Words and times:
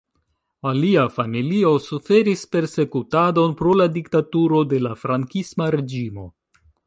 Lia 0.77 1.01
familio 1.17 1.73
suferis 1.87 2.45
persekutadon 2.55 3.55
pro 3.61 3.77
la 3.83 3.89
diktaturo 3.99 4.65
de 4.75 4.83
la 4.87 4.97
frankisma 5.05 5.71
reĝimo. 5.79 6.27